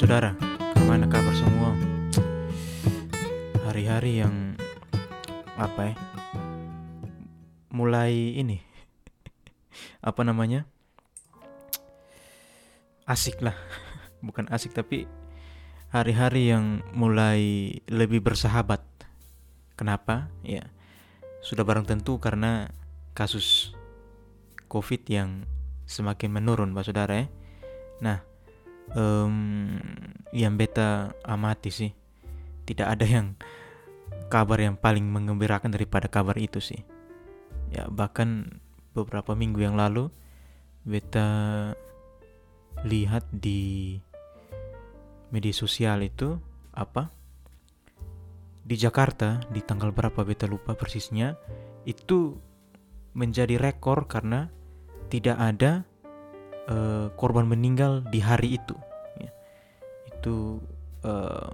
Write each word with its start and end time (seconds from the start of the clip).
saudara, 0.00 0.32
gimana 0.80 1.04
kabar 1.12 1.36
semua? 1.36 1.76
Hari-hari 3.68 4.24
yang 4.24 4.56
apa 5.60 5.92
ya? 5.92 5.94
Mulai 7.68 8.32
ini 8.32 8.64
apa 10.08 10.24
namanya? 10.24 10.64
Asik 13.04 13.44
lah, 13.44 13.52
bukan 14.24 14.48
asik 14.48 14.72
tapi 14.72 15.04
hari-hari 15.92 16.48
yang 16.48 16.80
mulai 16.96 17.68
lebih 17.84 18.24
bersahabat. 18.24 18.80
Kenapa? 19.76 20.32
Ya, 20.40 20.72
sudah 21.44 21.60
barang 21.60 21.84
tentu 21.84 22.16
karena 22.16 22.72
kasus 23.12 23.76
COVID 24.72 25.04
yang 25.12 25.44
semakin 25.84 26.32
menurun, 26.32 26.72
Pak 26.72 26.88
Saudara 26.88 27.20
ya. 27.20 27.28
Nah, 28.00 28.29
um, 28.94 29.78
yang 30.30 30.54
beta 30.54 31.14
amati 31.26 31.70
sih 31.70 31.90
tidak 32.70 32.86
ada 32.98 33.06
yang 33.06 33.26
kabar 34.30 34.62
yang 34.62 34.78
paling 34.78 35.02
mengembirakan 35.10 35.74
daripada 35.74 36.06
kabar 36.06 36.38
itu 36.38 36.62
sih. 36.62 36.86
Ya 37.74 37.90
bahkan 37.90 38.62
beberapa 38.94 39.34
minggu 39.34 39.62
yang 39.62 39.74
lalu 39.74 40.10
beta 40.86 41.26
lihat 42.86 43.26
di 43.34 43.98
media 45.34 45.54
sosial 45.54 46.06
itu 46.06 46.38
apa? 46.70 47.10
Di 48.62 48.78
Jakarta 48.78 49.42
di 49.50 49.58
tanggal 49.66 49.90
berapa 49.90 50.22
beta 50.22 50.46
lupa 50.46 50.78
persisnya 50.78 51.34
itu 51.82 52.38
menjadi 53.18 53.58
rekor 53.58 54.06
karena 54.06 54.46
tidak 55.10 55.34
ada 55.42 55.89
uh, 56.70 57.10
korban 57.18 57.44
meninggal 57.50 58.06
di 58.08 58.22
hari 58.22 58.56
itu. 58.56 58.78
Ya. 59.18 59.30
Itu 60.14 60.62
uh, 61.04 61.50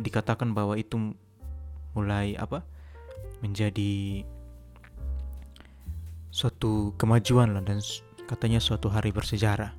dikatakan 0.00 0.52
bahwa 0.52 0.76
itu 0.76 1.16
mulai 1.96 2.36
apa 2.36 2.60
menjadi 3.40 4.24
suatu 6.28 6.92
kemajuan 7.00 7.56
lah 7.56 7.64
dan 7.64 7.80
katanya 8.28 8.60
suatu 8.60 8.92
hari 8.92 9.08
bersejarah 9.08 9.72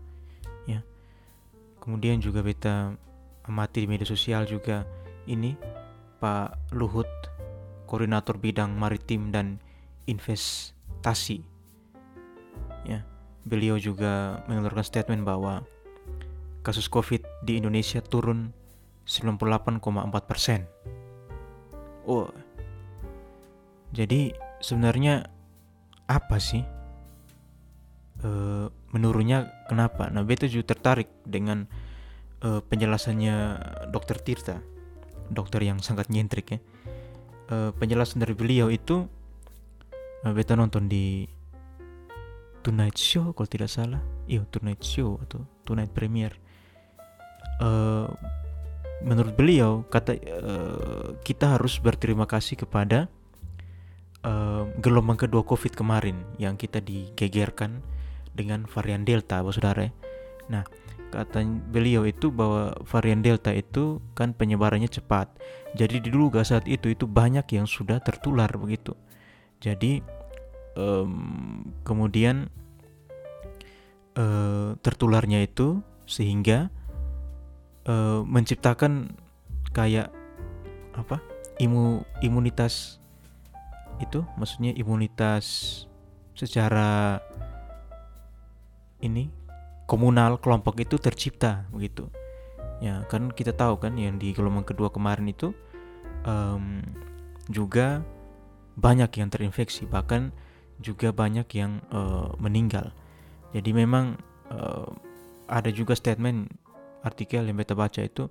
ya 0.66 0.82
kemudian 1.78 2.18
juga 2.18 2.42
beta 2.42 2.98
amati 3.46 3.86
di 3.86 3.88
media 3.88 4.10
sosial 4.10 4.50
juga 4.50 4.82
ini 5.30 5.54
Pak 6.18 6.74
Luhut 6.74 7.06
koordinator 7.86 8.42
bidang 8.42 8.74
maritim 8.74 9.30
dan 9.30 9.62
investasi 10.10 11.46
ya 12.90 13.06
beliau 13.48 13.80
juga 13.80 14.44
mengeluarkan 14.52 14.84
statement 14.84 15.24
bahwa 15.24 15.64
kasus 16.68 16.92
COVID 16.92 17.24
di 17.48 17.64
Indonesia 17.64 18.04
turun 18.04 18.52
98,4 19.08 19.80
persen. 20.28 20.68
Oh, 22.04 22.28
jadi 23.96 24.36
sebenarnya 24.60 25.32
apa 26.12 26.38
sih 26.44 26.64
e, 28.20 28.30
menurunnya 28.92 29.48
kenapa? 29.72 30.12
Nah, 30.12 30.28
beta 30.28 30.48
juga 30.52 30.76
tertarik 30.76 31.08
dengan 31.24 31.72
e, 32.44 32.60
penjelasannya 32.60 33.36
Dokter 33.92 34.20
Tirta, 34.20 34.60
dokter 35.32 35.64
yang 35.64 35.80
sangat 35.80 36.12
nyentrik 36.12 36.48
ya. 36.52 36.60
E, 37.48 37.56
penjelasan 37.80 38.20
dari 38.20 38.36
beliau 38.36 38.68
itu 38.68 39.08
beta 40.28 40.60
nonton 40.60 40.92
di 40.92 41.37
Tonight 42.68 43.00
Show 43.00 43.32
kalau 43.32 43.48
tidak 43.48 43.72
salah 43.72 44.04
iya 44.28 44.44
Tonight 44.52 44.84
Show 44.84 45.24
atau 45.24 45.48
Tonight 45.64 45.96
Premiere 45.96 46.36
uh, 47.64 48.12
menurut 49.02 49.34
beliau 49.40 49.88
kata 49.88 50.20
uh, 50.20 51.08
kita 51.24 51.56
harus 51.56 51.80
berterima 51.80 52.28
kasih 52.28 52.60
kepada 52.60 53.08
uh, 54.28 54.68
gelombang 54.84 55.16
kedua 55.16 55.48
COVID 55.48 55.78
kemarin 55.78 56.28
yang 56.42 56.58
kita 56.58 56.82
digegerkan 56.82 57.80
dengan 58.38 58.70
varian 58.70 59.02
Delta, 59.02 59.42
bos 59.42 59.58
saudara. 59.58 59.90
Nah, 60.46 60.62
kata 61.10 61.42
beliau 61.74 62.06
itu 62.06 62.30
bahwa 62.30 62.78
varian 62.86 63.26
Delta 63.26 63.50
itu 63.50 63.98
kan 64.14 64.38
penyebarannya 64.38 64.90
cepat. 64.90 65.34
Jadi 65.74 66.06
di 66.06 66.10
dulu 66.14 66.30
saat 66.46 66.70
itu 66.70 66.94
itu 66.94 67.10
banyak 67.10 67.50
yang 67.58 67.66
sudah 67.66 67.98
tertular 68.02 68.50
begitu. 68.54 68.94
Jadi 69.58 70.06
um, 70.78 71.66
kemudian 71.82 72.54
uh, 74.18 74.76
tertularnya 74.82 75.46
itu 75.46 75.80
sehingga 76.10 76.74
uh, 77.88 78.26
menciptakan 78.26 79.14
kayak 79.72 80.10
apa 80.98 81.22
imu 81.62 82.02
imunitas 82.26 82.98
itu 84.02 84.26
maksudnya 84.38 84.74
imunitas 84.74 85.86
secara 86.34 87.22
ini 89.02 89.30
komunal 89.86 90.42
kelompok 90.42 90.82
itu 90.82 90.98
tercipta 90.98 91.66
begitu 91.70 92.10
ya 92.82 93.06
kan 93.10 93.30
kita 93.34 93.54
tahu 93.54 93.82
kan 93.82 93.98
yang 93.98 94.22
di 94.22 94.34
gelombang 94.34 94.66
kedua 94.66 94.94
kemarin 94.94 95.30
itu 95.30 95.54
um, 96.26 96.82
juga 97.50 98.06
banyak 98.78 99.10
yang 99.18 99.30
terinfeksi 99.34 99.90
bahkan 99.90 100.30
juga 100.78 101.10
banyak 101.10 101.48
yang 101.58 101.82
uh, 101.90 102.38
meninggal. 102.38 102.94
Jadi 103.58 103.74
memang 103.74 104.14
uh, 104.54 104.86
ada 105.50 105.74
juga 105.74 105.98
statement 105.98 106.46
artikel 107.02 107.42
yang 107.42 107.58
beta 107.58 107.74
baca 107.74 108.06
itu 108.06 108.30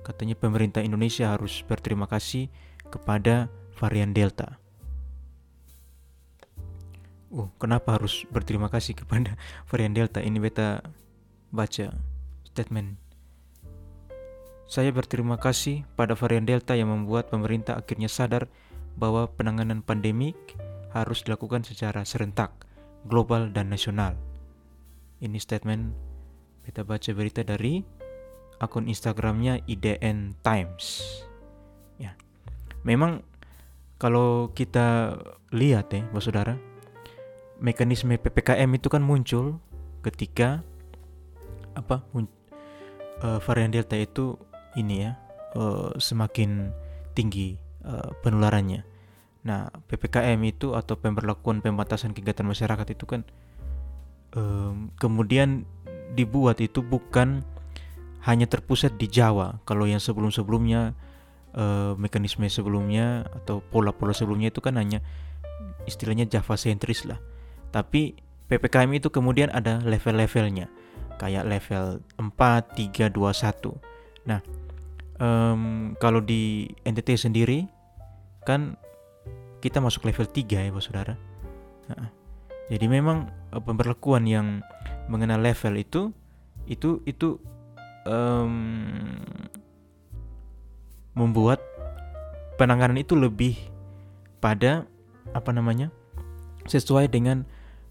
katanya 0.00 0.32
pemerintah 0.32 0.80
Indonesia 0.80 1.28
harus 1.28 1.60
berterima 1.60 2.08
kasih 2.08 2.48
kepada 2.88 3.52
varian 3.76 4.16
Delta. 4.16 4.56
Uh, 7.28 7.52
kenapa 7.60 8.00
harus 8.00 8.24
berterima 8.32 8.72
kasih 8.72 8.96
kepada 8.96 9.36
varian 9.68 9.92
Delta? 9.92 10.24
Ini 10.24 10.40
beta 10.40 10.80
baca 11.52 11.92
statement. 12.48 12.96
Saya 14.72 14.88
berterima 14.88 15.36
kasih 15.36 15.84
pada 16.00 16.16
varian 16.16 16.48
Delta 16.48 16.72
yang 16.72 16.88
membuat 16.88 17.28
pemerintah 17.28 17.76
akhirnya 17.76 18.08
sadar 18.08 18.48
bahwa 18.96 19.28
penanganan 19.28 19.84
pandemik 19.84 20.56
harus 20.96 21.20
dilakukan 21.20 21.60
secara 21.60 22.08
serentak, 22.08 22.56
global 23.04 23.52
dan 23.52 23.68
nasional. 23.68 24.16
Ini 25.22 25.38
statement 25.38 25.94
kita 26.66 26.82
baca 26.82 27.10
berita 27.14 27.46
dari 27.46 27.82
akun 28.58 28.90
Instagramnya 28.90 29.62
IDN 29.70 30.34
Times. 30.42 31.02
Ya, 31.98 32.18
memang 32.82 33.22
kalau 34.02 34.50
kita 34.50 35.18
lihat 35.54 35.94
ya, 35.94 36.02
saudara, 36.18 36.58
mekanisme 37.62 38.18
ppkm 38.18 38.70
itu 38.74 38.90
kan 38.90 39.02
muncul 39.02 39.62
ketika 40.02 40.66
apa 41.78 42.02
uh, 43.22 43.38
varian 43.38 43.70
delta 43.70 43.94
itu 43.94 44.34
ini 44.74 45.06
ya 45.06 45.14
uh, 45.54 45.94
semakin 46.02 46.74
tinggi 47.14 47.54
uh, 47.86 48.10
penularannya 48.26 48.82
Nah, 49.42 49.66
PPKM 49.90 50.38
itu 50.46 50.78
atau 50.78 50.94
pemberlakuan 50.94 51.58
pembatasan 51.58 52.14
kegiatan 52.14 52.46
masyarakat 52.46 52.86
itu 52.94 53.04
kan 53.10 53.26
um, 54.36 54.92
kemudian 54.96 55.64
dibuat 56.12 56.60
itu 56.60 56.84
bukan 56.84 57.44
hanya 58.22 58.46
terpusat 58.46 58.96
di 59.00 59.10
Jawa. 59.10 59.60
Kalau 59.66 59.88
yang 59.88 59.98
sebelum-sebelumnya 59.98 60.94
uh, 61.56 61.92
mekanisme 61.98 62.46
sebelumnya 62.46 63.26
atau 63.42 63.60
pola-pola 63.60 64.14
sebelumnya 64.14 64.52
itu 64.52 64.62
kan 64.62 64.78
hanya 64.78 65.02
istilahnya 65.88 66.28
Java 66.28 66.54
sentris 66.54 67.02
lah. 67.08 67.18
Tapi 67.74 68.14
PPKM 68.46 68.90
itu 68.94 69.08
kemudian 69.08 69.48
ada 69.50 69.80
level-levelnya. 69.82 70.68
Kayak 71.18 71.44
level 71.48 71.84
4, 72.18 73.08
3, 73.08 73.08
2, 73.10 73.32
1. 73.32 74.28
Nah, 74.28 74.40
um, 75.18 75.94
kalau 75.98 76.20
di 76.22 76.70
NTT 76.86 77.18
sendiri 77.18 77.66
kan 78.42 78.74
kita 79.62 79.78
masuk 79.78 80.06
level 80.06 80.26
3 80.26 80.66
ya 80.66 80.70
Bapak 80.70 80.82
Saudara. 80.82 81.14
Jadi 82.72 82.88
memang 82.88 83.28
uh, 83.52 83.60
pemberlakuan 83.60 84.24
yang 84.24 84.64
mengenal 85.12 85.44
level 85.44 85.76
itu 85.76 86.08
itu 86.64 87.04
itu 87.04 87.36
um, 88.08 89.20
membuat 91.12 91.60
penanganan 92.56 92.96
itu 92.96 93.12
lebih 93.12 93.60
pada 94.40 94.88
apa 95.36 95.52
namanya 95.52 95.92
sesuai 96.64 97.12
dengan 97.12 97.44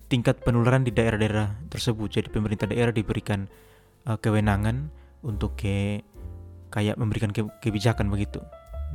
tingkat 0.09 0.41
penularan 0.41 0.81
di 0.81 0.89
daerah-daerah 0.89 1.69
tersebut. 1.69 2.17
Jadi 2.17 2.27
pemerintah 2.33 2.65
daerah 2.65 2.89
diberikan 2.89 3.45
uh, 4.09 4.17
kewenangan 4.17 4.89
untuk 5.21 5.61
ke 5.61 6.01
kayak 6.73 6.97
memberikan 6.97 7.29
ke, 7.29 7.45
kebijakan 7.61 8.09
begitu. 8.09 8.41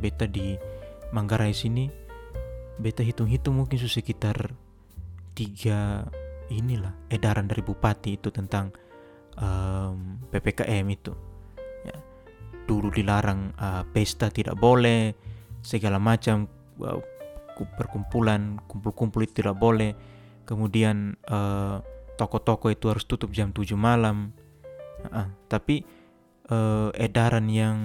Beta 0.02 0.26
di 0.26 0.58
Manggarai 1.14 1.54
sini 1.54 1.86
beta 2.82 3.06
hitung-hitung 3.06 3.62
mungkin 3.62 3.78
sekitar 3.78 4.65
tiga 5.36 6.08
inilah 6.48 7.12
edaran 7.12 7.44
dari 7.44 7.60
bupati 7.60 8.16
itu 8.16 8.32
tentang 8.32 8.72
um, 9.36 10.16
ppkm 10.32 10.86
itu 10.88 11.12
ya. 11.84 11.96
dulu 12.64 12.88
dilarang 12.88 13.52
uh, 13.60 13.84
pesta 13.92 14.32
tidak 14.32 14.56
boleh 14.56 15.12
segala 15.60 16.00
macam 16.00 16.48
uh, 16.80 17.02
perkumpulan 17.64 18.60
kumpul-kumpul 18.68 19.24
itu 19.24 19.40
tidak 19.40 19.56
boleh. 19.56 19.96
Kemudian 20.44 21.16
uh, 21.26 21.80
toko-toko 22.20 22.68
itu 22.68 22.92
harus 22.92 23.08
tutup 23.08 23.32
jam 23.32 23.50
7 23.50 23.72
malam. 23.74 24.36
Uh, 25.08 25.26
tapi 25.48 25.82
uh, 26.52 26.92
edaran 26.92 27.48
yang 27.48 27.78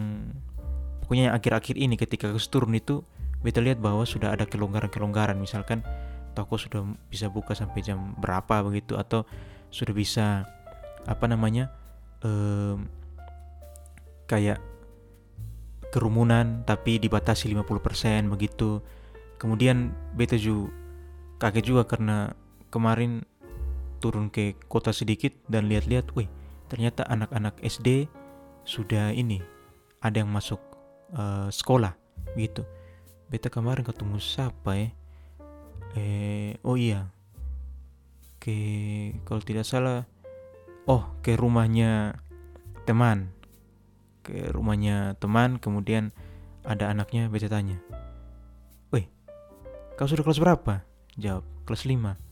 pokoknya 1.02 1.32
yang 1.32 1.36
akhir-akhir 1.40 1.76
ini 1.80 1.96
ketika 1.96 2.28
kasus 2.30 2.52
turun 2.52 2.76
itu 2.76 3.02
kita 3.42 3.64
lihat 3.64 3.82
bahwa 3.82 4.04
sudah 4.06 4.36
ada 4.36 4.44
kelonggaran-kelonggaran. 4.46 5.40
Misalkan 5.40 5.82
toko 6.32 6.60
sudah 6.60 6.84
bisa 7.12 7.28
buka 7.28 7.56
sampai 7.56 7.84
jam 7.84 8.16
berapa 8.20 8.64
begitu? 8.66 8.98
Atau 9.00 9.28
sudah 9.72 9.94
bisa 9.96 10.48
apa 11.08 11.26
namanya 11.26 11.72
um, 12.24 12.86
kayak 14.30 14.60
kerumunan 15.92 16.64
tapi 16.64 16.98
dibatasi 16.98 17.52
50% 17.52 18.32
begitu. 18.32 18.80
Kemudian 19.42 19.92
beta 20.16 20.38
juga 20.38 20.72
kaget 21.42 21.66
juga 21.74 21.84
karena 21.90 22.38
kemarin 22.70 23.26
turun 23.98 24.30
ke 24.30 24.54
kota 24.70 24.94
sedikit 24.94 25.34
dan 25.50 25.66
lihat-lihat 25.66 26.14
wih 26.14 26.30
ternyata 26.70 27.02
anak-anak 27.10 27.58
SD 27.66 28.06
sudah 28.62 29.10
ini 29.10 29.42
ada 30.06 30.22
yang 30.22 30.30
masuk 30.30 30.62
uh, 31.18 31.50
sekolah 31.50 31.98
gitu 32.38 32.62
beta 33.34 33.50
kemarin 33.50 33.82
ketemu 33.82 34.22
siapa 34.22 34.72
ya 34.78 34.90
eh 35.98 36.58
oh 36.64 36.76
iya. 36.78 37.12
Ke 38.42 38.56
kalau 39.28 39.42
tidak 39.44 39.68
salah 39.68 40.08
oh 40.90 41.10
ke 41.22 41.36
rumahnya 41.36 42.18
teman. 42.88 43.34
Ke 44.22 44.50
rumahnya 44.54 45.18
teman 45.18 45.58
kemudian 45.58 46.14
ada 46.66 46.90
anaknya 46.90 47.28
beta 47.28 47.50
tanya. 47.50 47.82
Weh 48.94 49.06
kau 49.98 50.08
sudah 50.10 50.26
kelas 50.26 50.42
berapa? 50.42 50.86
Jawab 51.20 51.44
kelas 51.68 51.84
5 51.86 52.32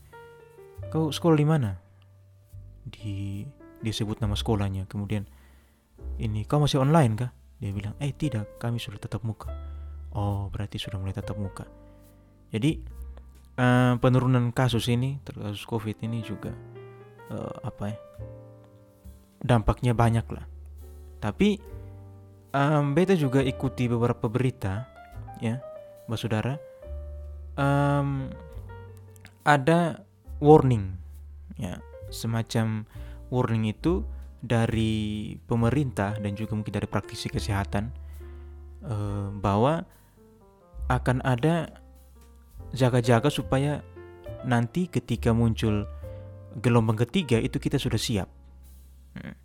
kau 0.88 1.12
sekolah 1.12 1.36
di 1.36 1.46
mana? 1.46 1.70
Di 2.88 3.44
dia 3.80 3.92
sebut 3.92 4.20
nama 4.20 4.36
sekolahnya 4.36 4.88
kemudian 4.88 5.24
ini 6.16 6.48
kau 6.48 6.60
masih 6.60 6.80
online 6.80 7.12
kah? 7.16 7.30
Dia 7.60 7.70
bilang 7.76 7.92
eh 8.00 8.16
tidak 8.16 8.56
kami 8.56 8.80
sudah 8.80 8.96
tetap 8.96 9.20
muka. 9.20 9.52
Oh 10.16 10.48
berarti 10.48 10.80
sudah 10.80 10.96
mulai 10.96 11.12
tetap 11.12 11.36
muka. 11.36 11.68
Jadi 12.50 12.80
uh, 13.60 14.00
penurunan 14.00 14.48
kasus 14.56 14.88
ini 14.88 15.20
kasus 15.28 15.68
covid 15.68 16.00
ini 16.00 16.24
juga 16.24 16.56
uh, 17.28 17.68
apa 17.68 17.84
ya 17.92 17.98
dampaknya 19.40 19.92
banyak 19.96 20.26
lah. 20.32 20.44
Tapi 21.20 21.60
um, 22.56 22.96
beta 22.96 23.16
juga 23.16 23.44
ikuti 23.44 23.88
beberapa 23.88 24.28
berita 24.28 24.88
ya 25.40 25.60
mbak 26.08 26.18
saudara. 26.20 26.56
Um, 27.60 28.32
ada 29.44 30.04
warning 30.40 30.96
ya 31.60 31.80
semacam 32.08 32.88
warning 33.28 33.68
itu 33.68 34.04
dari 34.40 35.36
pemerintah 35.44 36.16
dan 36.16 36.32
juga 36.32 36.56
mungkin 36.56 36.72
dari 36.72 36.88
praktisi 36.88 37.28
kesehatan 37.28 37.92
eh, 38.84 39.28
bahwa 39.36 39.84
akan 40.88 41.20
ada 41.20 41.68
jaga-jaga 42.74 43.28
supaya 43.28 43.82
nanti 44.46 44.88
ketika 44.88 45.34
muncul 45.34 45.84
gelombang 46.58 46.98
ketiga 46.98 47.38
itu 47.38 47.60
kita 47.62 47.78
sudah 47.78 48.00
siap. 48.00 48.28
Hmm. 49.18 49.36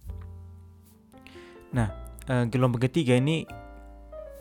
Nah, 1.76 1.90
eh, 2.30 2.46
gelombang 2.50 2.82
ketiga 2.86 3.18
ini 3.18 3.46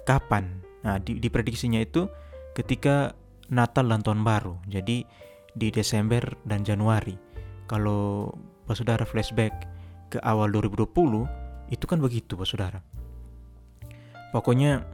kapan? 0.07 0.63
Nah, 0.85 1.01
di, 1.01 1.17
di 1.17 1.29
prediksinya 1.33 1.81
itu 1.81 2.07
ketika 2.53 3.17
Natal 3.51 3.89
dan 3.89 4.01
Tahun 4.01 4.23
Baru. 4.25 4.61
Jadi 4.69 5.05
di 5.55 5.69
Desember 5.71 6.23
dan 6.45 6.65
Januari. 6.65 7.17
Kalau 7.65 8.29
Pak 8.69 8.77
Saudara 8.77 9.05
flashback 9.09 9.53
ke 10.13 10.19
awal 10.21 10.53
2020 10.53 11.73
itu 11.73 11.85
kan 11.89 11.99
begitu 12.01 12.37
Pak 12.37 12.49
Saudara. 12.49 12.81
Pokoknya 14.35 14.85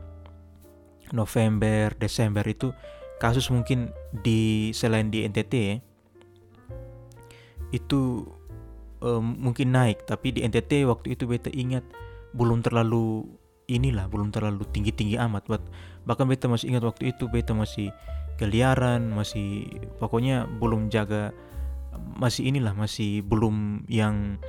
November, 1.10 1.90
Desember 1.98 2.44
itu 2.46 2.70
kasus 3.20 3.52
mungkin 3.52 3.92
di 4.24 4.72
selain 4.72 5.12
di 5.12 5.28
NTT 5.28 5.52
ya, 5.52 5.76
itu 7.70 8.24
um, 9.04 9.24
mungkin 9.36 9.76
naik. 9.76 10.08
Tapi 10.08 10.32
di 10.34 10.40
NTT 10.42 10.88
waktu 10.88 11.14
itu 11.14 11.28
beta 11.28 11.52
ingat 11.52 11.84
belum 12.32 12.64
terlalu 12.64 13.28
inilah 13.70 14.10
belum 14.10 14.32
terlalu 14.32 14.64
tinggi-tinggi 14.72 15.20
amat. 15.20 15.46
Buat 15.46 15.62
bahkan 16.08 16.24
beta 16.26 16.48
masih 16.48 16.72
ingat 16.72 16.82
waktu 16.88 17.12
itu 17.12 17.28
beta 17.28 17.52
masih 17.52 17.92
keliaran 18.40 19.12
masih 19.12 19.68
pokoknya 20.00 20.48
belum 20.48 20.88
jaga 20.88 21.36
masih 22.16 22.48
inilah 22.48 22.72
masih 22.72 23.20
belum 23.20 23.84
yang 23.84 24.40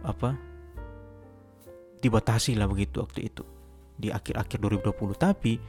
apa 0.00 0.40
dibatasi 2.00 2.56
lah 2.56 2.64
begitu 2.64 3.04
waktu 3.04 3.28
itu 3.28 3.44
di 4.00 4.08
akhir-akhir 4.08 4.80
2020 4.80 5.12
tapi 5.20 5.60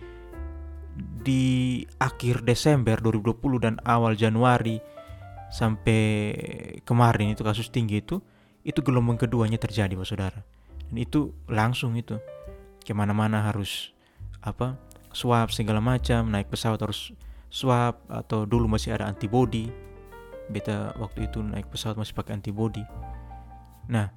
di 0.99 1.83
akhir 1.99 2.43
Desember 2.43 2.99
2020 2.99 3.65
dan 3.65 3.75
awal 3.87 4.15
Januari 4.15 4.79
sampai 5.49 6.03
kemarin 6.85 7.33
itu 7.33 7.41
kasus 7.41 7.73
tinggi 7.73 8.05
itu 8.05 8.21
itu 8.61 8.79
gelombang 8.85 9.17
keduanya 9.17 9.57
terjadi 9.57 9.97
pak 9.97 10.07
saudara. 10.07 10.39
Dan 10.89 10.95
itu 10.99 11.33
langsung 11.49 11.97
itu 11.97 12.19
ke 12.83 12.93
mana-mana 12.93 13.45
harus 13.45 13.93
apa 14.39 14.79
swab 15.11 15.51
segala 15.51 15.83
macam 15.83 16.29
naik 16.29 16.47
pesawat 16.49 16.79
harus 16.85 17.11
swab 17.49 17.99
atau 18.07 18.45
dulu 18.45 18.69
masih 18.69 18.93
ada 18.93 19.09
antibody. 19.09 19.69
Beta 20.49 20.97
waktu 20.97 21.29
itu 21.29 21.41
naik 21.45 21.69
pesawat 21.69 21.97
masih 21.97 22.13
pakai 22.17 22.37
antibody. 22.37 22.81
Nah 23.89 24.09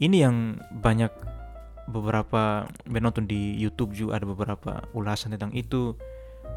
ini 0.00 0.24
yang 0.24 0.60
banyak 0.80 1.31
beberapa 1.92 2.66
menonton 2.88 3.28
di 3.28 3.54
YouTube 3.60 3.92
juga 3.92 4.18
ada 4.18 4.26
beberapa 4.26 4.82
ulasan 4.96 5.36
tentang 5.36 5.52
itu 5.52 5.94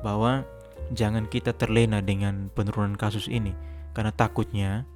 bahwa 0.01 0.47
jangan 0.95 1.27
kita 1.27 1.51
terlena 1.51 1.99
dengan 1.99 2.47
penurunan 2.55 2.95
kasus 2.95 3.27
ini. 3.27 3.51
Karena 3.91 4.15
takutnya 4.15 4.87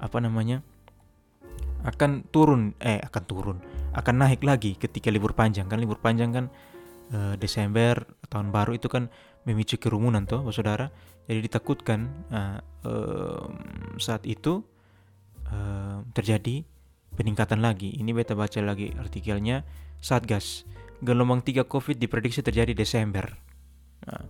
apa 0.00 0.20
namanya 0.20 0.60
akan 1.84 2.26
turun 2.28 2.76
eh 2.82 3.00
akan 3.00 3.22
turun 3.24 3.58
akan 3.96 4.14
naik 4.16 4.42
lagi 4.42 4.74
ketika 4.76 5.12
libur 5.12 5.36
panjang. 5.36 5.68
Kan 5.68 5.80
libur 5.80 6.00
panjang 6.00 6.32
kan 6.32 6.46
eh, 7.12 7.34
Desember 7.36 8.04
tahun 8.32 8.50
baru 8.50 8.76
itu 8.76 8.88
kan 8.88 9.12
memicu 9.46 9.78
kerumunan 9.78 10.26
tuh 10.26 10.42
saudara. 10.50 10.90
Jadi 11.26 11.50
ditakutkan 11.50 12.06
uh, 12.30 12.62
saat 13.98 14.22
itu 14.30 14.62
uh, 15.50 15.98
terjadi 16.14 16.62
peningkatan 17.16 17.64
lagi. 17.64 17.96
Ini 17.96 18.12
beta 18.12 18.36
baca 18.36 18.60
lagi 18.60 18.92
artikelnya 18.94 19.64
Satgas. 20.04 20.68
Gelombang 21.00 21.40
3 21.40 21.64
COVID 21.64 21.96
diprediksi 21.96 22.44
terjadi 22.44 22.76
Desember. 22.76 23.36
Nah, 24.04 24.24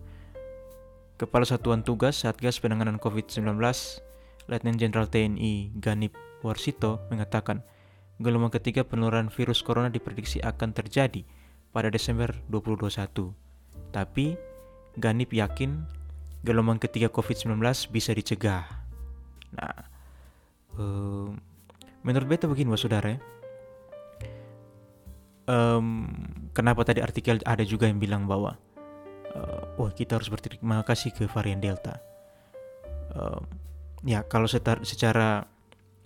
Kepala 1.16 1.48
Satuan 1.48 1.80
Tugas 1.80 2.20
Satgas 2.20 2.60
Penanganan 2.60 3.00
COVID-19, 3.00 3.56
Letnan 4.52 4.76
Jenderal 4.76 5.08
TNI 5.08 5.72
Ganip 5.80 6.12
Warsito 6.44 7.00
mengatakan, 7.08 7.64
gelombang 8.20 8.52
ketiga 8.52 8.84
penurunan 8.84 9.32
virus 9.32 9.64
corona 9.64 9.88
diprediksi 9.88 10.44
akan 10.44 10.76
terjadi 10.76 11.24
pada 11.72 11.88
Desember 11.88 12.36
2021. 12.52 13.32
Tapi 13.96 14.36
Ganip 15.00 15.32
yakin 15.32 15.84
gelombang 16.44 16.80
ketiga 16.80 17.08
COVID-19 17.08 17.64
bisa 17.88 18.12
dicegah. 18.12 18.64
Nah, 19.56 19.88
um, 20.76 21.40
menurut 22.06 22.30
beta 22.30 22.46
begini 22.46 22.70
mas 22.70 22.86
saudara 22.86 23.18
ya. 23.18 23.20
Um, 25.46 26.10
kenapa 26.54 26.82
tadi 26.82 27.02
artikel 27.02 27.38
ada 27.42 27.62
juga 27.62 27.86
yang 27.86 27.98
bilang 27.98 28.26
bahwa 28.26 28.58
uh, 29.34 29.78
oh 29.78 29.90
kita 29.90 30.18
harus 30.18 30.30
berterima 30.30 30.82
kasih 30.86 31.10
ke 31.10 31.26
varian 31.30 31.58
Delta. 31.58 31.98
Um, 33.14 33.42
ya 34.06 34.22
kalau 34.26 34.46
setar, 34.46 34.82
secara 34.86 35.46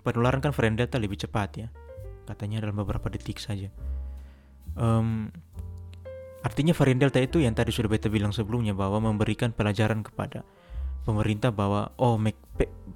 penularan 0.04 0.40
kan 0.40 0.52
varian 0.56 0.76
Delta 0.76 0.96
lebih 0.96 1.20
cepat 1.20 1.50
ya, 1.56 1.68
katanya 2.28 2.64
dalam 2.64 2.80
beberapa 2.80 3.12
detik 3.12 3.40
saja. 3.40 3.68
Um, 4.76 5.32
Artinya 6.40 6.72
varian 6.72 6.96
Delta 6.96 7.20
itu 7.20 7.44
yang 7.44 7.52
tadi 7.52 7.68
sudah 7.68 7.92
beta 7.92 8.08
bilang 8.08 8.32
sebelumnya 8.32 8.72
bahwa 8.72 9.12
memberikan 9.12 9.52
pelajaran 9.52 10.00
kepada 10.00 10.40
pemerintah 11.04 11.52
bahwa 11.52 11.92
oh 12.00 12.16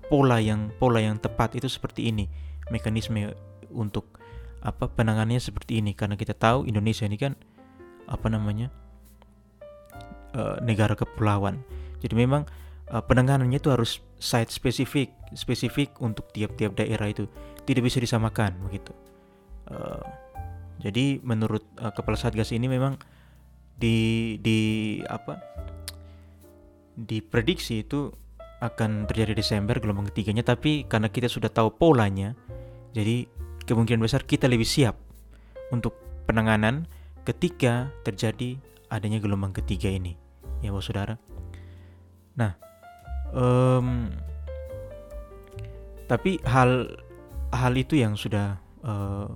pola 0.09 0.41
yang 0.41 0.73
pola 0.81 1.05
yang 1.05 1.21
tepat 1.21 1.53
itu 1.53 1.69
seperti 1.69 2.09
ini, 2.09 2.25
mekanisme 2.73 3.35
untuk 3.73 4.21
apa 4.64 4.88
penanganannya 4.88 5.40
seperti 5.40 5.85
ini 5.85 5.92
karena 5.92 6.16
kita 6.16 6.33
tahu 6.33 6.64
Indonesia 6.64 7.04
ini 7.04 7.21
kan 7.21 7.37
apa 8.09 8.28
namanya 8.33 8.73
uh, 10.33 10.56
negara 10.64 10.97
kepulauan. 10.97 11.61
Jadi 12.00 12.14
memang 12.16 12.49
uh, 12.88 13.04
penanganannya 13.04 13.61
itu 13.61 13.68
harus 13.68 14.00
site 14.16 14.52
spesifik, 14.52 15.12
spesifik 15.37 15.92
untuk 16.00 16.33
tiap-tiap 16.33 16.76
daerah 16.76 17.12
itu 17.12 17.28
tidak 17.68 17.88
bisa 17.88 18.00
disamakan 18.00 18.56
begitu. 18.64 18.92
Uh, 19.68 20.04
Jadi 20.83 21.23
menurut 21.23 21.64
uh, 21.80 21.94
kepala 21.94 22.18
satgas 22.18 22.52
ini 22.52 22.68
memang 22.68 22.99
di 23.78 24.37
di 24.42 25.00
apa 25.06 25.40
diprediksi 26.99 27.87
itu 27.87 28.12
akan 28.63 29.11
terjadi 29.11 29.35
Desember 29.35 29.77
gelombang 29.79 30.11
ketiganya 30.13 30.47
tapi 30.47 30.87
karena 30.87 31.11
kita 31.11 31.27
sudah 31.27 31.51
tahu 31.51 31.75
polanya 31.75 32.39
jadi 32.95 33.27
kemungkinan 33.67 34.05
besar 34.05 34.23
kita 34.23 34.47
lebih 34.47 34.69
siap 34.69 34.95
untuk 35.75 35.97
penanganan 36.29 36.87
ketika 37.27 37.91
terjadi 38.05 38.61
adanya 38.93 39.19
gelombang 39.19 39.51
ketiga 39.51 39.91
ini. 39.91 40.15
Ya 40.63 40.71
bos 40.71 40.87
saudara. 40.87 41.19
Nah 42.39 42.55
um, 43.35 44.15
tapi 46.07 46.39
hal 46.47 47.01
hal 47.51 47.73
itu 47.75 47.99
yang 47.99 48.15
sudah 48.15 48.61
uh, 48.85 49.29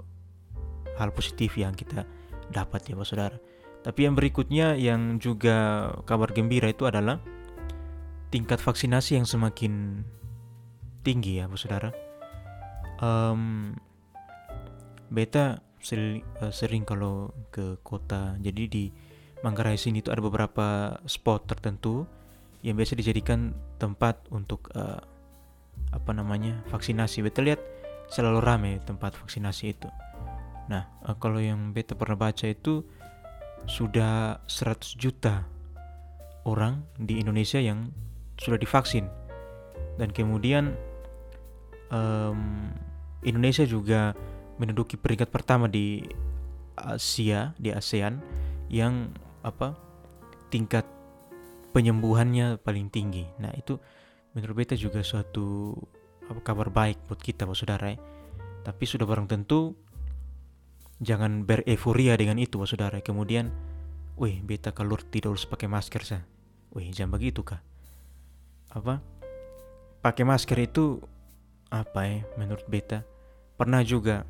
hal 0.94 1.10
positif 1.10 1.56
yang 1.56 1.74
kita 1.74 2.06
dapat 2.52 2.86
ya 2.86 2.94
bos 2.94 3.10
saudara. 3.10 3.36
Tapi 3.82 4.04
yang 4.04 4.14
berikutnya 4.14 4.76
yang 4.76 5.16
juga 5.18 5.90
kabar 6.04 6.30
gembira 6.30 6.68
itu 6.68 6.84
adalah 6.84 7.18
tingkat 8.28 8.60
vaksinasi 8.60 9.16
yang 9.16 9.26
semakin 9.28 10.04
tinggi 11.02 11.40
ya, 11.40 11.48
saudara. 11.56 11.92
Um, 12.98 13.72
beta 15.08 15.64
sering, 15.80 16.26
uh, 16.42 16.52
sering 16.52 16.84
kalau 16.84 17.32
ke 17.54 17.80
kota, 17.80 18.36
jadi 18.42 18.64
di 18.68 18.84
Manggarai 19.38 19.78
sini 19.78 20.02
itu 20.02 20.10
ada 20.10 20.18
beberapa 20.18 20.98
spot 21.06 21.46
tertentu 21.46 22.02
yang 22.66 22.74
biasa 22.74 22.98
dijadikan 22.98 23.54
tempat 23.78 24.18
untuk 24.34 24.66
uh, 24.74 24.98
apa 25.94 26.10
namanya 26.10 26.58
vaksinasi. 26.74 27.22
Beta 27.22 27.46
lihat 27.46 27.62
selalu 28.10 28.38
ramai 28.42 28.82
tempat 28.82 29.14
vaksinasi 29.14 29.64
itu. 29.70 29.86
Nah, 30.66 30.90
uh, 31.06 31.14
kalau 31.22 31.38
yang 31.38 31.70
beta 31.70 31.94
pernah 31.94 32.18
baca 32.18 32.50
itu 32.50 32.82
sudah 33.70 34.42
100 34.50 34.98
juta 34.98 35.46
orang 36.42 36.82
di 36.98 37.22
Indonesia 37.22 37.62
yang 37.62 37.94
sudah 38.38 38.58
divaksin 38.58 39.10
dan 39.98 40.14
kemudian 40.14 40.78
um, 41.90 42.70
Indonesia 43.26 43.66
juga 43.66 44.14
menduduki 44.58 44.94
peringkat 44.94 45.30
pertama 45.30 45.66
di 45.66 46.06
Asia 46.78 47.54
di 47.58 47.74
ASEAN 47.74 48.22
yang 48.70 49.10
apa 49.42 49.74
tingkat 50.54 50.86
penyembuhannya 51.74 52.62
paling 52.62 52.88
tinggi. 52.88 53.26
Nah 53.42 53.50
itu 53.58 53.78
menurut 54.32 54.62
beta 54.62 54.74
juga 54.78 55.02
suatu 55.02 55.74
apa, 56.28 56.40
kabar 56.42 56.70
baik 56.70 57.10
buat 57.10 57.18
kita, 57.18 57.44
buat 57.48 57.58
saudara. 57.58 57.94
Ya. 57.94 57.98
Tapi 58.62 58.84
sudah 58.84 59.08
barang 59.08 59.26
tentu 59.26 59.74
jangan 61.02 61.42
bereforia 61.42 62.14
dengan 62.14 62.38
itu, 62.38 62.58
buat 62.58 62.70
saudara. 62.70 63.00
Kemudian, 63.02 63.50
wih 64.18 64.42
beta 64.44 64.74
kalau 64.74 64.98
tidak 64.98 65.34
harus 65.34 65.46
pakai 65.48 65.66
masker 65.70 66.02
sah. 66.04 66.22
Wih 66.74 66.92
jangan 66.92 67.16
begitu 67.16 67.42
kah? 67.42 67.64
Apa? 68.78 69.02
Pakai 70.00 70.24
masker 70.24 70.58
itu 70.62 71.02
apa 71.68 72.00
ya 72.06 72.18
menurut 72.40 72.64
beta? 72.70 73.04
Pernah 73.58 73.82
juga 73.82 74.22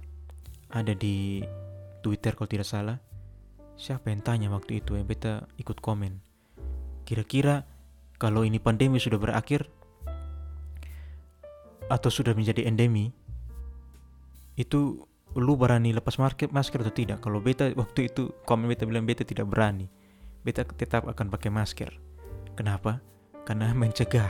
ada 0.72 0.92
di 0.92 1.44
Twitter 2.00 2.32
kalau 2.34 2.48
tidak 2.48 2.68
salah. 2.68 2.96
Siapa 3.78 4.10
yang 4.10 4.24
tanya 4.24 4.48
waktu 4.50 4.82
itu 4.82 4.98
ya 4.98 5.04
beta 5.06 5.46
ikut 5.60 5.78
komen. 5.78 6.18
Kira-kira 7.06 7.62
kalau 8.18 8.42
ini 8.42 8.58
pandemi 8.58 8.98
sudah 8.98 9.16
berakhir 9.20 9.70
atau 11.88 12.10
sudah 12.10 12.34
menjadi 12.36 12.68
endemi 12.68 13.14
itu 14.58 15.06
lu 15.38 15.54
berani 15.54 15.94
lepas 15.94 16.18
masker, 16.18 16.50
masker 16.50 16.82
atau 16.82 16.94
tidak? 16.94 17.22
Kalau 17.22 17.38
beta 17.38 17.70
waktu 17.78 18.10
itu 18.10 18.34
komen 18.42 18.66
beta 18.66 18.84
bilang 18.88 19.06
beta 19.06 19.22
tidak 19.22 19.46
berani. 19.46 19.86
Beta 20.42 20.66
tetap 20.66 21.06
akan 21.06 21.30
pakai 21.30 21.52
masker. 21.52 21.94
Kenapa 22.58 22.98
karena 23.48 23.72
mencegah. 23.80 24.28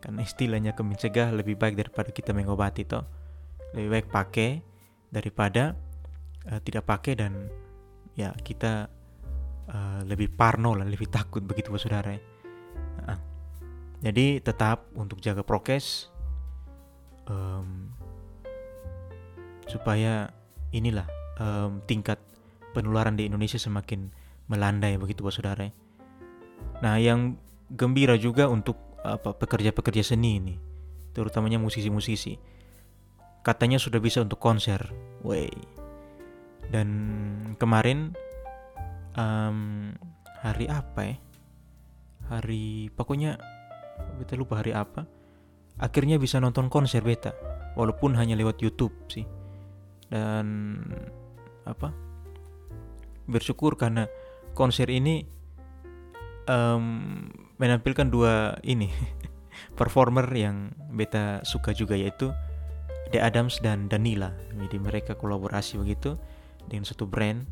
Karena 0.00 0.22
istilahnya 0.22 0.72
ke 0.78 0.86
mencegah 0.86 1.34
lebih 1.34 1.58
baik 1.58 1.74
daripada 1.74 2.14
kita 2.14 2.30
mengobati 2.30 2.86
toh. 2.86 3.02
Lebih 3.74 3.88
baik 3.90 4.06
pakai 4.08 4.62
daripada 5.10 5.74
uh, 6.46 6.62
tidak 6.62 6.86
pakai 6.86 7.18
dan 7.18 7.50
ya 8.14 8.30
kita 8.32 8.86
uh, 9.68 10.00
lebih 10.06 10.30
parno 10.30 10.78
lah 10.78 10.86
lebih 10.86 11.10
takut 11.10 11.42
begitu 11.42 11.74
saudara. 11.76 12.14
Uh, 13.04 13.18
jadi 14.00 14.40
tetap 14.40 14.88
untuk 14.96 15.20
jaga 15.20 15.44
prokes 15.44 16.08
um, 17.28 17.92
supaya 19.68 20.32
inilah 20.72 21.04
um, 21.36 21.84
tingkat 21.84 22.16
penularan 22.72 23.20
di 23.20 23.28
Indonesia 23.28 23.60
semakin 23.60 24.08
melandai 24.48 24.96
begitu 24.96 25.26
saudara. 25.28 25.68
Nah 26.80 26.96
yang 26.96 27.36
gembira 27.70 28.18
juga 28.18 28.50
untuk 28.50 28.76
apa 29.00 29.32
pekerja-pekerja 29.32 30.04
seni 30.04 30.36
ini, 30.36 30.54
terutamanya 31.14 31.56
musisi-musisi. 31.56 32.36
Katanya 33.40 33.80
sudah 33.80 34.02
bisa 34.02 34.20
untuk 34.20 34.36
konser, 34.36 34.92
wey. 35.24 35.48
Dan 36.68 36.88
kemarin 37.56 38.12
um, 39.16 39.90
hari 40.44 40.68
apa 40.68 41.00
ya? 41.02 41.16
Hari 42.30 42.92
pokoknya 42.94 43.40
beta 44.20 44.36
lupa 44.36 44.60
hari 44.60 44.76
apa. 44.76 45.08
Akhirnya 45.80 46.20
bisa 46.20 46.36
nonton 46.36 46.68
konser 46.68 47.00
beta, 47.00 47.32
walaupun 47.74 48.12
hanya 48.20 48.36
lewat 48.36 48.60
YouTube 48.60 48.92
sih. 49.08 49.24
Dan 50.12 50.84
apa? 51.64 51.94
Bersyukur 53.24 53.80
karena 53.80 54.04
konser 54.52 54.92
ini 54.92 55.24
um, 56.44 57.24
menampilkan 57.60 58.08
dua 58.08 58.56
ini 58.64 58.88
performer 59.78 60.24
yang 60.32 60.72
beta 60.88 61.44
suka 61.44 61.76
juga 61.76 61.92
yaitu 61.92 62.32
The 63.12 63.20
Adams 63.20 63.60
dan 63.60 63.86
Danila. 63.92 64.32
Jadi 64.56 64.80
mereka 64.80 65.12
kolaborasi 65.12 65.76
begitu 65.76 66.16
dengan 66.64 66.88
satu 66.88 67.04
brand 67.04 67.44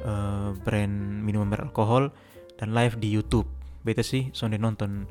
uh, 0.00 0.56
brand 0.64 1.20
minuman 1.20 1.52
beralkohol 1.52 2.08
dan 2.56 2.72
live 2.72 2.96
di 2.96 3.12
YouTube. 3.12 3.46
Beta 3.84 4.00
sih 4.00 4.32
sonde 4.32 4.56
nonton 4.56 5.04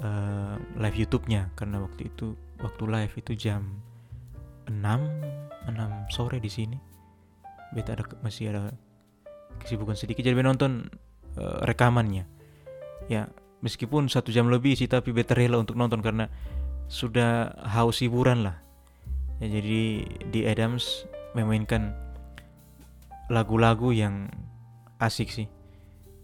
uh, 0.00 0.56
live 0.80 0.96
YouTube-nya 0.96 1.52
karena 1.52 1.84
waktu 1.84 2.08
itu 2.08 2.32
waktu 2.64 2.82
live 2.88 3.14
itu 3.20 3.36
jam 3.36 3.76
6 4.72 4.72
6 4.72 5.68
sore 6.08 6.40
di 6.40 6.48
sini. 6.48 6.80
Beta 7.76 7.92
ada 7.92 8.08
masih 8.24 8.56
ada 8.56 8.72
kesibukan 9.60 10.00
sedikit 10.00 10.24
jadi 10.24 10.38
nonton 10.40 10.88
uh, 11.36 11.60
rekamannya 11.68 12.41
ya 13.12 13.28
meskipun 13.60 14.08
satu 14.08 14.32
jam 14.32 14.48
lebih 14.48 14.72
sih 14.72 14.88
tapi 14.88 15.12
better 15.12 15.36
rela 15.36 15.60
untuk 15.60 15.76
nonton 15.76 16.00
karena 16.00 16.32
sudah 16.88 17.52
haus 17.76 18.00
hiburan 18.00 18.48
lah. 18.48 18.56
Ya 19.44 19.60
jadi 19.60 20.06
di 20.32 20.40
Adams 20.48 21.04
memainkan 21.36 21.92
lagu-lagu 23.28 23.92
yang 23.92 24.32
asik 24.96 25.28
sih. 25.28 25.48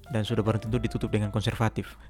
Dan 0.09 0.25
sudah 0.25 0.41
barang 0.41 0.65
tentu 0.65 0.81
ditutup 0.81 1.13
dengan 1.13 1.29
konservatif. 1.29 2.01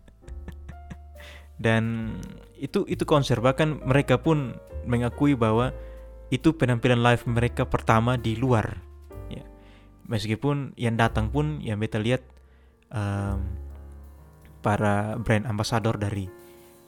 Dan 1.64 2.14
itu 2.54 2.86
itu 2.86 3.02
konser. 3.02 3.42
Bahkan 3.42 3.82
mereka 3.82 4.22
pun 4.22 4.54
mengakui 4.86 5.34
bahwa 5.34 5.74
itu 6.30 6.54
penampilan 6.54 7.02
live 7.02 7.24
mereka 7.26 7.66
pertama 7.66 8.14
di 8.14 8.38
luar. 8.38 8.78
Ya 9.26 9.42
meskipun 10.08 10.72
yang 10.74 10.96
datang 10.96 11.28
pun 11.28 11.60
yang 11.60 11.78
beta 11.78 12.00
lihat 12.00 12.24
um, 12.90 13.44
para 14.60 15.16
brand 15.20 15.46
ambassador 15.46 15.96
dari 15.96 16.26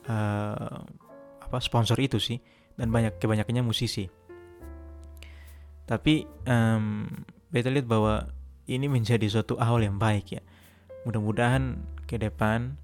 uh, 0.08 0.78
apa 1.40 1.58
sponsor 1.58 1.98
itu 1.98 2.18
sih 2.22 2.38
dan 2.78 2.94
banyak 2.94 3.18
kebanyakannya 3.18 3.66
musisi. 3.66 4.06
Tapi 5.84 6.22
um, 6.46 7.06
beta 7.50 7.66
lihat 7.66 7.90
bahwa 7.90 8.30
ini 8.70 8.86
menjadi 8.86 9.26
suatu 9.26 9.58
awal 9.58 9.82
yang 9.82 9.98
baik 9.98 10.38
ya. 10.38 10.42
Mudah-mudahan 11.02 11.82
ke 12.06 12.20
depan 12.20 12.76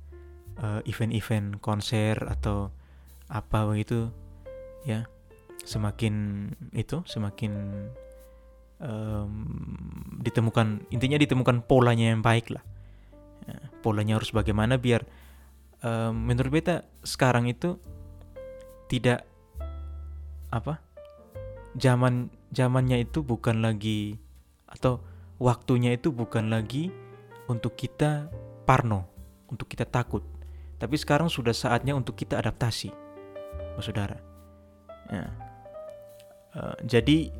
eh, 0.58 0.80
event-event 0.88 1.60
konser 1.62 2.16
atau 2.16 2.72
apa 3.28 3.66
begitu 3.66 4.10
ya 4.86 5.06
semakin 5.66 6.46
itu 6.70 7.02
semakin 7.10 7.52
um, 8.78 9.32
ditemukan 10.22 10.86
intinya 10.94 11.18
ditemukan 11.18 11.66
polanya 11.66 12.14
yang 12.14 12.22
baik 12.22 12.54
lah 12.54 12.62
polanya 13.86 14.18
harus 14.18 14.34
bagaimana 14.34 14.82
biar 14.82 15.06
um, 15.86 16.10
menurut 16.26 16.58
beta 16.58 16.82
sekarang 17.06 17.46
itu 17.46 17.78
tidak 18.90 19.22
apa 20.50 20.82
zaman 21.78 22.34
zamannya 22.50 23.06
itu 23.06 23.22
bukan 23.22 23.62
lagi 23.62 24.18
atau 24.66 24.98
waktunya 25.38 25.94
itu 25.94 26.10
bukan 26.10 26.50
lagi 26.50 26.90
untuk 27.46 27.78
kita 27.78 28.26
parno 28.66 29.06
untuk 29.46 29.70
kita 29.70 29.86
takut 29.86 30.26
tapi 30.82 30.98
sekarang 30.98 31.30
sudah 31.30 31.54
saatnya 31.54 31.94
untuk 31.94 32.18
kita 32.18 32.42
adaptasi 32.42 32.90
saudara 33.78 34.18
ya. 35.12 35.30
uh, 36.58 36.76
jadi 36.82 37.30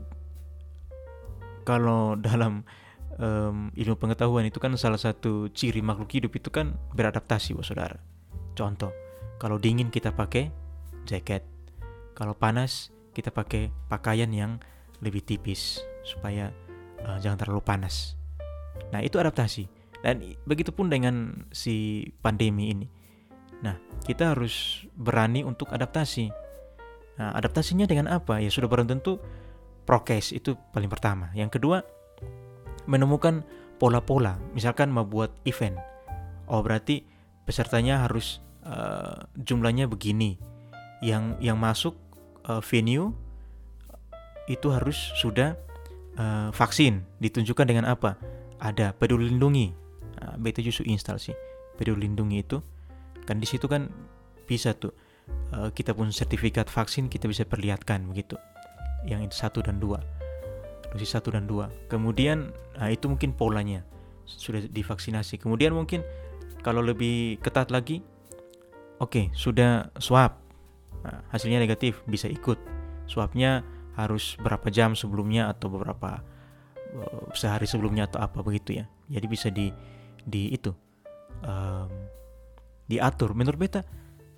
kalau 1.66 2.14
dalam 2.26 2.62
um, 3.20 3.72
ilmu 3.72 3.96
pengetahuan 3.96 4.48
itu 4.48 4.60
kan 4.60 4.72
salah 4.76 5.00
satu 5.00 5.48
ciri 5.52 5.80
makhluk 5.80 6.12
hidup 6.12 6.32
itu 6.36 6.48
kan 6.52 6.76
beradaptasi, 6.92 7.56
bos 7.56 7.68
saudara. 7.68 8.00
Contoh, 8.56 8.92
kalau 9.36 9.60
dingin 9.60 9.92
kita 9.92 10.12
pakai 10.12 10.48
jaket, 11.04 11.44
kalau 12.16 12.32
panas 12.32 12.92
kita 13.12 13.32
pakai 13.32 13.72
pakaian 13.88 14.28
yang 14.32 14.60
lebih 15.00 15.24
tipis 15.24 15.80
supaya 16.04 16.52
uh, 17.04 17.20
jangan 17.20 17.44
terlalu 17.44 17.62
panas. 17.64 18.16
Nah 18.92 19.00
itu 19.04 19.20
adaptasi. 19.20 19.68
Dan 20.04 20.22
begitu 20.44 20.70
pun 20.70 20.92
dengan 20.92 21.48
si 21.50 22.06
pandemi 22.20 22.72
ini. 22.72 22.86
Nah 23.64 23.76
kita 24.04 24.36
harus 24.36 24.84
berani 24.92 25.42
untuk 25.42 25.72
adaptasi. 25.72 26.28
Nah, 27.16 27.32
adaptasinya 27.32 27.88
dengan 27.88 28.12
apa? 28.12 28.44
Ya 28.44 28.52
sudah 28.52 28.68
barang 28.68 28.92
tentu 28.92 29.16
prokes 29.88 30.36
itu 30.36 30.52
paling 30.76 30.92
pertama. 30.92 31.32
Yang 31.32 31.56
kedua 31.56 31.80
menemukan 32.86 33.42
pola-pola. 33.76 34.40
Misalkan 34.56 34.88
mau 34.90 35.04
buat 35.04 35.30
event. 35.44 35.76
Oh 36.48 36.62
berarti 36.62 37.04
pesertanya 37.44 38.06
harus 38.06 38.40
uh, 38.64 39.26
jumlahnya 39.36 39.90
begini. 39.90 40.38
Yang 41.04 41.36
yang 41.44 41.58
masuk 41.60 41.94
uh, 42.48 42.64
venue 42.64 43.12
itu 44.48 44.72
harus 44.72 44.96
sudah 45.18 45.58
uh, 46.16 46.48
vaksin. 46.54 47.04
Ditunjukkan 47.20 47.66
dengan 47.68 47.84
apa? 47.90 48.16
Ada 48.62 48.96
peduli 48.96 49.28
lindungi. 49.28 49.74
Nah, 50.16 50.40
justru 50.64 50.88
install 50.88 51.20
sih 51.20 51.36
peduli 51.76 52.08
lindungi 52.08 52.40
itu. 52.40 52.58
Kan 53.28 53.42
di 53.42 53.46
situ 53.46 53.68
kan 53.68 53.90
bisa 54.46 54.72
tuh 54.72 54.94
uh, 55.52 55.68
kita 55.74 55.92
pun 55.92 56.08
sertifikat 56.14 56.70
vaksin 56.70 57.12
kita 57.12 57.28
bisa 57.28 57.44
perlihatkan 57.44 58.08
begitu. 58.08 58.40
Yang 59.06 59.36
satu 59.36 59.62
dan 59.62 59.78
dua 59.78 60.15
dosis 60.96 61.14
satu 61.14 61.32
dan 61.32 61.44
dua. 61.44 61.70
Kemudian 61.92 62.50
nah 62.76 62.88
itu 62.88 63.06
mungkin 63.06 63.36
polanya 63.36 63.84
sudah 64.26 64.64
divaksinasi. 64.66 65.38
Kemudian 65.38 65.72
mungkin 65.72 66.02
kalau 66.66 66.82
lebih 66.82 67.38
ketat 67.38 67.70
lagi, 67.70 68.02
oke 68.98 69.12
okay, 69.12 69.24
sudah 69.36 69.94
swab, 70.02 70.34
nah, 71.06 71.22
hasilnya 71.30 71.62
negatif 71.62 72.02
bisa 72.10 72.26
ikut. 72.26 72.58
Swabnya 73.06 73.62
harus 73.94 74.34
berapa 74.42 74.66
jam 74.68 74.98
sebelumnya 74.98 75.48
atau 75.48 75.70
beberapa 75.70 76.20
uh, 76.98 77.30
sehari 77.32 77.64
sebelumnya 77.70 78.10
atau 78.10 78.18
apa 78.18 78.42
begitu 78.42 78.82
ya. 78.82 78.84
Jadi 79.06 79.26
bisa 79.30 79.48
di 79.48 79.70
di 80.26 80.50
itu 80.50 80.74
um, 81.46 81.88
diatur. 82.90 83.32
Menurut 83.38 83.56
beta 83.56 83.86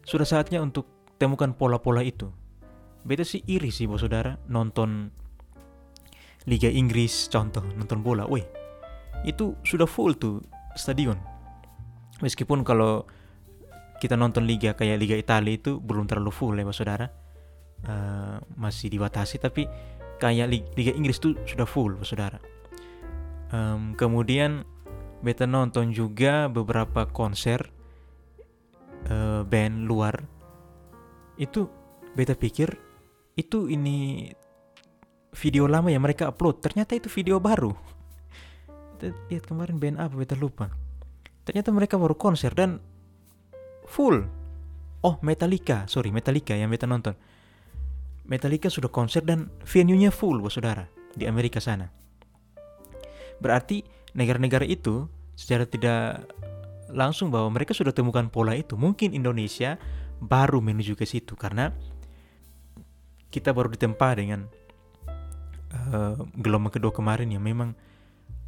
sudah 0.04 0.28
saatnya 0.28 0.60
untuk 0.60 1.16
temukan 1.16 1.56
pola-pola 1.56 2.04
itu. 2.04 2.28
Beta 3.02 3.24
sih 3.24 3.40
iri 3.48 3.72
sih 3.72 3.88
bos 3.88 4.04
saudara 4.04 4.36
nonton 4.52 5.08
Liga 6.46 6.70
Inggris 6.70 7.26
contoh 7.32 7.64
nonton 7.74 8.04
bola, 8.04 8.28
wih 8.28 8.46
itu 9.26 9.58
sudah 9.66 9.88
full 9.88 10.14
tuh 10.14 10.38
stadion. 10.78 11.18
Meskipun 12.22 12.62
kalau 12.62 13.06
kita 13.98 14.14
nonton 14.14 14.46
liga 14.46 14.74
kayak 14.78 14.98
Liga 14.98 15.16
Italia 15.18 15.58
itu 15.58 15.82
belum 15.82 16.06
terlalu 16.06 16.30
full 16.30 16.54
ya, 16.54 16.66
saudara, 16.70 17.06
uh, 17.86 18.38
masih 18.54 18.90
dibatasi. 18.90 19.42
Tapi 19.42 19.66
kayak 20.22 20.46
Liga 20.50 20.92
Inggris 20.94 21.18
tuh 21.18 21.34
sudah 21.46 21.66
full, 21.66 21.98
saudara. 22.06 22.38
Um, 23.50 23.96
kemudian 23.98 24.62
beta 25.24 25.48
nonton 25.48 25.90
juga 25.90 26.46
beberapa 26.46 27.10
konser 27.10 27.70
uh, 29.10 29.42
band 29.42 29.86
luar. 29.90 30.14
Itu 31.38 31.70
beta 32.14 32.34
pikir 32.34 32.74
itu 33.38 33.70
ini 33.70 34.30
video 35.34 35.68
lama 35.68 35.92
yang 35.92 36.04
mereka 36.04 36.30
upload 36.30 36.60
ternyata 36.64 36.96
itu 36.96 37.10
video 37.12 37.40
baru. 37.42 37.72
Lihat 39.30 39.46
kemarin 39.46 39.78
band 39.78 39.96
apa 40.02 40.14
beta 40.18 40.34
lupa. 40.34 40.72
Ternyata 41.46 41.70
mereka 41.70 41.94
baru 41.96 42.18
konser 42.18 42.52
dan 42.52 42.82
full. 43.86 44.26
Oh 45.06 45.16
Metallica 45.22 45.86
sorry 45.86 46.10
Metallica 46.10 46.52
yang 46.58 46.72
beta 46.72 46.88
nonton. 46.88 47.14
Metallica 48.28 48.68
sudah 48.68 48.92
konser 48.92 49.24
dan 49.24 49.48
venue-nya 49.64 50.12
full 50.12 50.42
bos 50.44 50.58
saudara 50.58 50.84
di 51.16 51.24
Amerika 51.24 51.62
sana. 51.62 51.88
Berarti 53.38 53.80
negara-negara 54.12 54.66
itu 54.66 55.08
secara 55.38 55.64
tidak 55.64 56.28
langsung 56.90 57.30
bahwa 57.30 57.54
mereka 57.54 57.72
sudah 57.72 57.94
temukan 57.94 58.26
pola 58.28 58.58
itu. 58.58 58.74
Mungkin 58.74 59.14
Indonesia 59.14 59.78
baru 60.18 60.58
menuju 60.58 60.98
ke 60.98 61.06
situ 61.06 61.38
karena 61.38 61.70
kita 63.30 63.54
baru 63.54 63.70
ditempa 63.70 64.18
dengan 64.18 64.50
uh, 65.72 66.16
gelombang 66.38 66.74
kedua 66.74 66.92
kemarin 66.92 67.32
ya 67.32 67.40
memang 67.40 67.74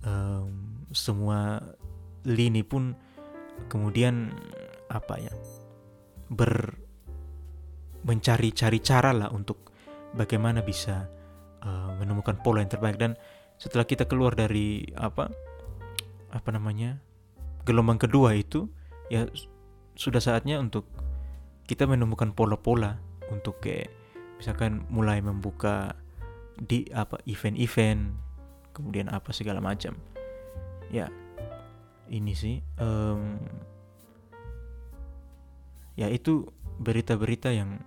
uh, 0.06 0.44
semua 0.92 1.60
lini 2.24 2.60
pun 2.64 2.92
kemudian 3.68 4.32
apa 4.90 5.14
ya 5.20 5.34
ber 6.30 6.76
mencari-cari 8.00 8.80
cara 8.80 9.12
lah 9.12 9.28
untuk 9.28 9.70
bagaimana 10.16 10.64
bisa 10.64 11.04
uh, 11.60 11.92
menemukan 12.00 12.40
pola 12.40 12.64
yang 12.64 12.72
terbaik. 12.72 12.96
Dan 12.96 13.12
setelah 13.60 13.84
kita 13.84 14.08
keluar 14.08 14.32
dari 14.32 14.88
apa 14.96 15.28
apa 16.30 16.48
namanya 16.54 16.96
gelombang 17.66 18.00
kedua 18.00 18.32
itu 18.32 18.70
ya 19.12 19.28
sudah 19.98 20.22
saatnya 20.22 20.56
untuk 20.56 20.88
kita 21.68 21.84
menemukan 21.84 22.32
pola-pola 22.32 22.96
untuk 23.28 23.60
kayak 23.60 23.92
misalkan 24.40 24.88
mulai 24.88 25.20
membuka 25.20 25.92
di 26.58 26.88
apa 26.90 27.20
event-event 27.28 28.14
kemudian 28.74 29.12
apa 29.12 29.30
segala 29.30 29.60
macam. 29.60 29.94
Ya 30.90 31.06
ini 32.10 32.34
sih 32.34 32.58
um, 32.82 33.38
ya 35.94 36.10
itu 36.10 36.48
berita-berita 36.82 37.54
yang 37.54 37.78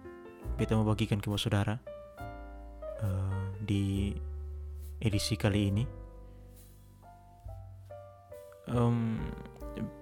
kita 0.55 0.77
mau 0.77 0.87
bagikan 0.87 1.19
ke 1.19 1.27
saudara 1.35 1.81
uh, 3.03 3.45
di 3.59 4.15
edisi 5.01 5.35
kali 5.35 5.61
ini. 5.73 5.83
Um, 8.71 9.19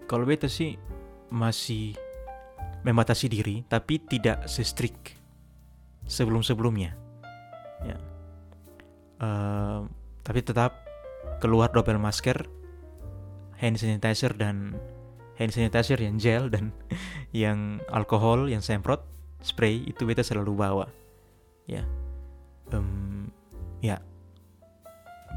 kalau 0.06 0.28
beta 0.28 0.46
sih 0.46 0.78
masih 1.34 1.98
membatasi 2.86 3.26
diri 3.26 3.66
tapi 3.66 3.98
tidak 4.06 4.46
se-strict 4.46 5.18
sebelum-sebelumnya. 6.06 6.94
Ya 7.82 8.11
tapi 10.22 10.40
tetap 10.42 10.82
keluar 11.38 11.70
double 11.70 12.02
masker 12.02 12.46
hand 13.62 13.78
sanitizer 13.78 14.34
dan 14.34 14.74
hand 15.38 15.54
sanitizer 15.54 16.02
yang 16.02 16.18
gel 16.18 16.50
dan 16.50 16.74
yang 17.34 17.82
alkohol 17.94 18.50
yang 18.50 18.66
semprot 18.66 19.06
spray 19.42 19.86
itu 19.86 20.06
beta 20.06 20.26
selalu 20.26 20.54
bawa. 20.58 20.88
Ya. 21.70 21.86
Um, 22.74 23.30
ya. 23.82 24.02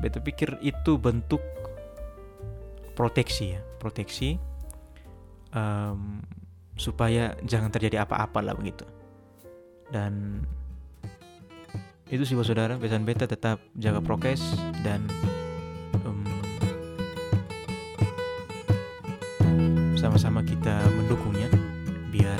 Beta 0.01 0.21
pikir 0.21 0.59
itu 0.65 0.97
bentuk 0.99 1.41
proteksi 2.95 3.59
ya 3.59 3.63
proteksi 3.83 4.39
um, 5.51 6.23
supaya 6.79 7.35
jangan 7.43 7.69
terjadi 7.69 8.09
apa-apa 8.09 8.41
lah 8.41 8.55
begitu. 8.57 8.87
Dan 9.93 10.43
itu 12.13 12.23
sih 12.29 12.37
saudara 12.37 12.77
pesan 12.77 13.09
beta 13.09 13.25
tetap 13.25 13.57
jaga 13.81 14.05
prokes 14.05 14.61
dan 14.85 15.01
um, 16.05 16.21
sama-sama 19.97 20.45
kita 20.45 20.85
mendukungnya 21.01 21.49
biar 22.13 22.37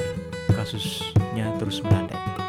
kasusnya 0.53 1.49
terus 1.57 1.81
melandai. 1.81 2.44